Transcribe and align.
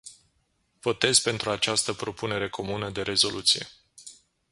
Votez 0.81 1.19
pentru 1.19 1.49
această 1.49 1.93
propunere 1.93 2.49
comună 2.49 2.89
de 2.89 3.01
rezoluție. 3.01 3.67